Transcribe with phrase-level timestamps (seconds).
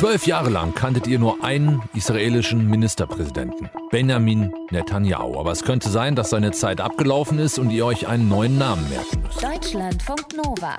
[0.00, 5.38] Zwölf Jahre lang kanntet ihr nur einen israelischen Ministerpräsidenten, Benjamin Netanyahu.
[5.38, 8.88] Aber es könnte sein, dass seine Zeit abgelaufen ist und ihr euch einen neuen Namen
[8.88, 9.42] merken müsst.
[9.42, 10.78] Deutschlandfunk Nova.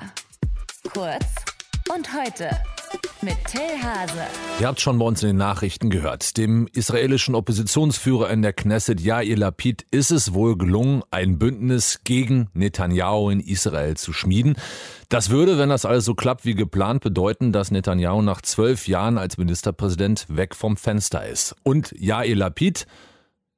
[0.91, 1.27] Kurz
[1.93, 2.49] und heute
[3.21, 3.61] mit Till.
[4.59, 6.37] Ihr habt schon bei uns in den Nachrichten gehört.
[6.37, 12.49] Dem israelischen Oppositionsführer in der Knesset, Yair Lapid, ist es wohl gelungen, ein Bündnis gegen
[12.53, 14.55] Netanyahu in Israel zu schmieden.
[15.09, 19.17] Das würde, wenn das alles so klappt wie geplant, bedeuten, dass Netanyahu nach zwölf Jahren
[19.17, 21.55] als Ministerpräsident weg vom Fenster ist.
[21.63, 22.85] Und Yair Lapid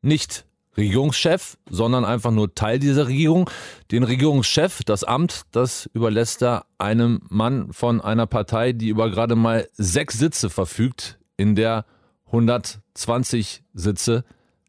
[0.02, 0.46] nicht
[0.78, 3.50] Regierungschef, sondern einfach nur Teil dieser Regierung.
[3.92, 9.36] Den Regierungschef, das Amt, das überlässt er einem Mann von einer Partei, die über gerade
[9.36, 11.86] mal sechs Sitze verfügt in der
[12.28, 14.24] 120 Sitze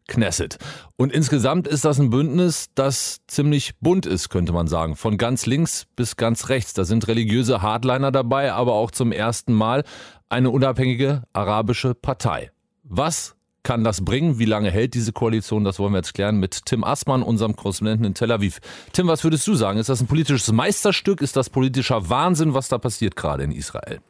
[0.07, 0.59] Knesset.
[0.97, 4.97] Und insgesamt ist das ein Bündnis, das ziemlich bunt ist, könnte man sagen.
[4.97, 6.75] Von ganz links bis ganz rechts.
[6.75, 9.85] Da sind religiöse Hardliner dabei, aber auch zum ersten Mal
[10.29, 12.51] eine unabhängige arabische Partei.
[12.83, 13.35] Was
[13.65, 14.39] kann das bringen?
[14.39, 15.65] Wie lange hält diese Koalition?
[15.65, 18.61] Das wollen wir jetzt klären mit Tim Assmann, unserem Korrespondenten in Tel Aviv.
[18.93, 19.81] Tim, was würdest du sagen?
[19.81, 21.21] Ist das ein politisches Meisterstück?
[21.21, 24.01] Ist das politischer Wahnsinn, was da passiert gerade in Israel?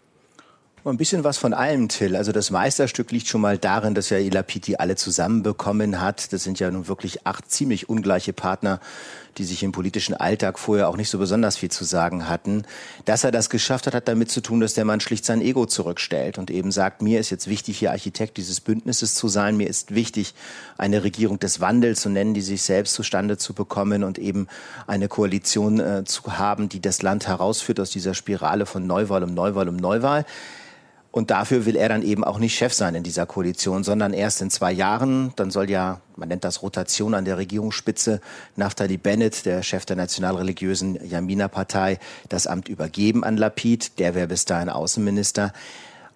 [0.86, 2.14] Ein bisschen was von allem, Till.
[2.14, 6.30] Also das Meisterstück liegt schon mal darin, dass ja Elapiti alle zusammenbekommen hat.
[6.34, 8.80] Das sind ja nun wirklich acht ziemlich ungleiche Partner,
[9.38, 12.64] die sich im politischen Alltag vorher auch nicht so besonders viel zu sagen hatten.
[13.06, 15.64] Dass er das geschafft hat, hat damit zu tun, dass der Mann schlicht sein Ego
[15.64, 19.56] zurückstellt und eben sagt, mir ist jetzt wichtig, hier Architekt dieses Bündnisses zu sein.
[19.56, 20.34] Mir ist wichtig,
[20.77, 24.48] eine Regierung des Wandels zu nennen, die sich selbst zustande zu bekommen und eben
[24.86, 29.32] eine Koalition äh, zu haben, die das Land herausführt aus dieser Spirale von Neuwahl um
[29.32, 30.27] Neuwahl um Neuwahl.
[31.14, 34.42] Und dafür will er dann eben auch nicht Chef sein in dieser Koalition, sondern erst
[34.42, 35.32] in zwei Jahren.
[35.36, 38.20] Dann soll ja, man nennt das Rotation an der Regierungsspitze,
[38.56, 44.00] Naftali Bennett, der Chef der nationalreligiösen Yamina-Partei, das Amt übergeben an Lapid.
[44.00, 45.52] Der wäre bis dahin Außenminister.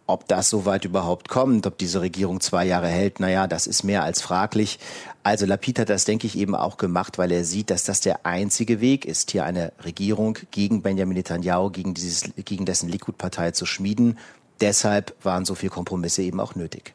[0.09, 4.03] Ob das soweit überhaupt kommt, ob diese Regierung zwei Jahre hält, naja, das ist mehr
[4.03, 4.81] als fraglich.
[5.23, 8.27] Also Lapid hat das, denke ich, eben auch gemacht, weil er sieht, dass das der
[8.27, 13.65] einzige Weg ist, hier eine Regierung gegen Benjamin Netanyahu, gegen, dieses, gegen dessen Likud-Partei zu
[13.65, 14.19] schmieden
[14.61, 16.95] deshalb waren so viele Kompromisse eben auch nötig.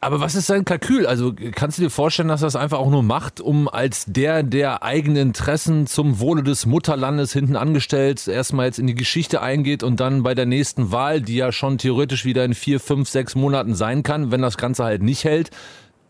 [0.00, 1.06] Aber was ist sein Kalkül?
[1.06, 4.42] Also kannst du dir vorstellen, dass er das einfach auch nur macht, um als der,
[4.42, 9.82] der eigene Interessen zum Wohle des Mutterlandes hinten angestellt erstmal jetzt in die Geschichte eingeht
[9.82, 13.34] und dann bei der nächsten Wahl, die ja schon theoretisch wieder in vier, fünf, sechs
[13.34, 15.50] Monaten sein kann, wenn das Ganze halt nicht hält,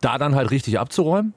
[0.01, 1.35] da dann halt richtig abzuräumen?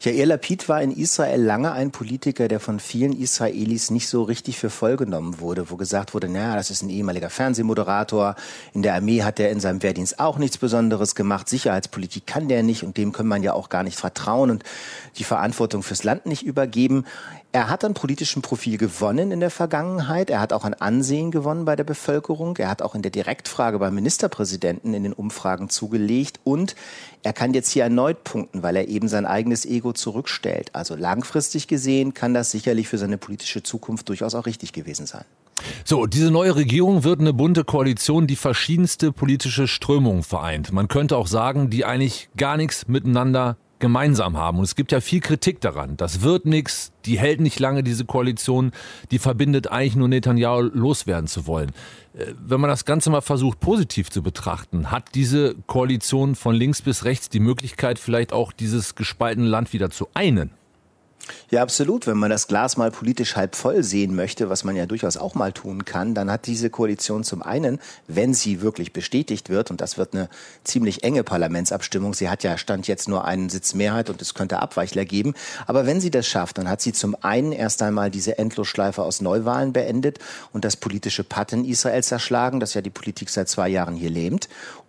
[0.00, 4.58] Yair Lapid war in Israel lange ein Politiker, der von vielen Israelis nicht so richtig
[4.58, 8.36] für voll genommen wurde, wo gesagt wurde, naja, das ist ein ehemaliger Fernsehmoderator,
[8.72, 12.62] in der Armee hat er in seinem Wehrdienst auch nichts Besonderes gemacht, Sicherheitspolitik kann der
[12.62, 14.62] nicht und dem kann man ja auch gar nicht vertrauen und
[15.16, 17.04] die Verantwortung fürs Land nicht übergeben.
[17.50, 20.28] Er hat an politischem Profil gewonnen in der Vergangenheit.
[20.28, 22.58] Er hat auch an Ansehen gewonnen bei der Bevölkerung.
[22.58, 26.40] Er hat auch in der Direktfrage beim Ministerpräsidenten in den Umfragen zugelegt.
[26.44, 26.76] Und
[27.22, 30.74] er kann jetzt hier erneut punkten, weil er eben sein eigenes Ego zurückstellt.
[30.74, 35.24] Also langfristig gesehen kann das sicherlich für seine politische Zukunft durchaus auch richtig gewesen sein.
[35.84, 40.70] So, diese neue Regierung wird eine bunte Koalition, die verschiedenste politische Strömungen vereint.
[40.70, 44.58] Man könnte auch sagen, die eigentlich gar nichts miteinander gemeinsam haben.
[44.58, 45.96] Und es gibt ja viel Kritik daran.
[45.96, 48.72] Das wird nichts, die hält nicht lange, diese Koalition,
[49.10, 51.70] die verbindet eigentlich nur Netanyahu loswerden zu wollen.
[52.14, 56.82] Äh, wenn man das Ganze mal versucht, positiv zu betrachten, hat diese Koalition von links
[56.82, 60.50] bis rechts die Möglichkeit, vielleicht auch dieses gespaltene Land wieder zu einen.
[61.50, 62.06] Ja, absolut.
[62.06, 65.34] Wenn man das Glas mal politisch halb voll sehen möchte, was man ja durchaus auch
[65.34, 69.80] mal tun kann, dann hat diese Koalition zum einen, wenn sie wirklich bestätigt wird, und
[69.80, 70.28] das wird eine
[70.64, 74.60] ziemlich enge Parlamentsabstimmung, sie hat ja Stand jetzt nur einen Sitz Mehrheit und es könnte
[74.60, 75.34] Abweichler geben,
[75.66, 79.20] aber wenn sie das schafft, dann hat sie zum einen erst einmal diese Endlosschleife aus
[79.20, 80.18] Neuwahlen beendet
[80.52, 84.48] und das politische Patten Israel zerschlagen, das ja die Politik seit zwei Jahren hier lähmt.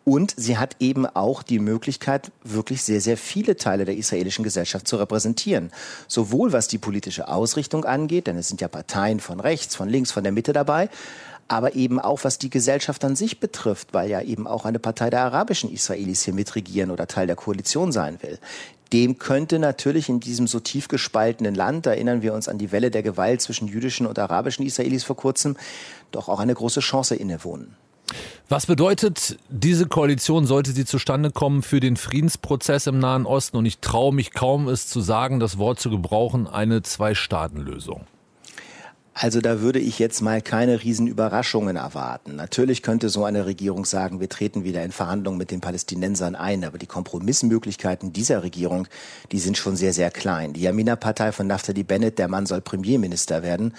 [0.10, 4.88] Und sie hat eben auch die Möglichkeit, wirklich sehr, sehr viele Teile der israelischen Gesellschaft
[4.88, 5.70] zu repräsentieren.
[6.08, 10.12] Sowohl was die politische Ausrichtung angeht, denn es sind ja Parteien von rechts, von links,
[10.12, 10.90] von der Mitte dabei,
[11.48, 15.12] aber eben auch was die Gesellschaft an sich betrifft, weil ja eben auch eine Partei
[15.12, 18.40] der arabischen Israelis hier mitregieren oder Teil der Koalition sein will.
[18.92, 22.72] Dem könnte natürlich in diesem so tief gespaltenen Land, da erinnern wir uns an die
[22.72, 25.56] Welle der Gewalt zwischen jüdischen und arabischen Israelis vor kurzem,
[26.10, 27.76] doch auch eine große Chance innewohnen.
[28.52, 33.58] Was bedeutet diese Koalition, sollte sie zustande kommen, für den Friedensprozess im Nahen Osten?
[33.58, 38.08] Und ich traue mich kaum, es zu sagen, das Wort zu gebrauchen, eine Zwei-Staaten-Lösung.
[39.14, 42.38] Also da würde ich jetzt mal keine Riesenüberraschungen erwarten.
[42.38, 46.64] Natürlich könnte so eine Regierung sagen, wir treten wieder in Verhandlungen mit den Palästinensern ein,
[46.64, 48.88] aber die Kompromissmöglichkeiten dieser Regierung,
[49.32, 50.54] die sind schon sehr, sehr klein.
[50.54, 53.74] Die Yamina-Partei von Naftali Bennett, der Mann soll Premierminister werden,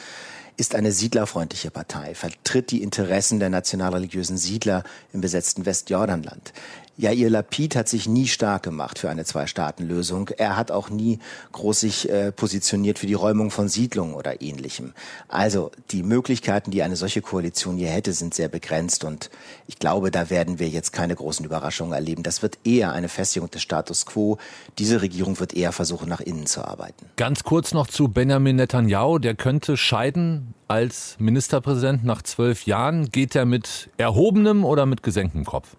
[0.60, 6.52] ist eine siedlerfreundliche Partei, vertritt die Interessen der nationalreligiösen Siedler im besetzten Westjordanland.
[7.00, 10.28] Yair Lapid hat sich nie stark gemacht für eine Zwei-Staaten-Lösung.
[10.36, 11.18] Er hat auch nie
[11.52, 14.92] groß sich äh, positioniert für die Räumung von Siedlungen oder ähnlichem.
[15.26, 19.30] Also die Möglichkeiten, die eine solche Koalition hier hätte, sind sehr begrenzt und
[19.66, 22.22] ich glaube, da werden wir jetzt keine großen Überraschungen erleben.
[22.22, 24.36] Das wird eher eine Festigung des Status quo.
[24.78, 27.06] Diese Regierung wird eher versuchen, nach innen zu arbeiten.
[27.16, 29.18] Ganz kurz noch zu Benjamin Netanyahu.
[29.18, 33.10] Der könnte scheiden als Ministerpräsident nach zwölf Jahren.
[33.10, 35.76] Geht er mit erhobenem oder mit gesenktem Kopf?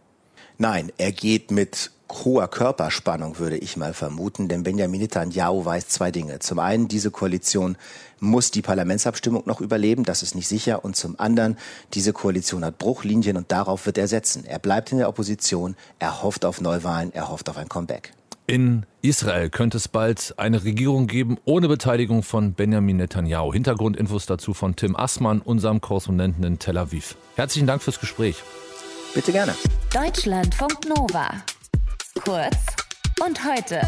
[0.58, 6.12] Nein, er geht mit hoher Körperspannung, würde ich mal vermuten, denn Benjamin Netanyahu weiß zwei
[6.12, 6.40] Dinge.
[6.40, 7.78] Zum einen, diese Koalition
[8.20, 10.84] muss die Parlamentsabstimmung noch überleben, das ist nicht sicher.
[10.86, 11.58] Und zum anderen,
[11.94, 14.46] diese Koalition hat Bruchlinien und darauf wird er setzen.
[14.46, 18.14] Er bleibt in der Opposition, er hofft auf Neuwahlen, er hofft auf ein Comeback.
[18.52, 23.54] In Israel könnte es bald eine Regierung geben ohne Beteiligung von Benjamin Netanyahu.
[23.54, 27.16] Hintergrundinfos dazu von Tim Assmann, unserem Korrespondenten in Tel Aviv.
[27.38, 28.36] Herzlichen Dank fürs Gespräch.
[29.16, 29.56] Bitte gerne.
[29.94, 31.30] Deutschlandfunk Nova.
[32.26, 32.58] Kurz
[33.26, 33.80] und heute.